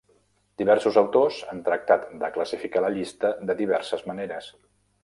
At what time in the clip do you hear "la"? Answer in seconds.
2.87-2.93